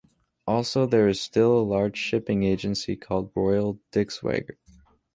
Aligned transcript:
Also, 0.47 0.87
there 0.87 1.07
is 1.07 1.21
still 1.21 1.59
a 1.59 1.61
large 1.61 1.95
shipping 1.95 2.41
agency 2.41 2.95
called 2.95 3.31
Royal 3.35 3.77
Dirkzwager. 3.91 4.55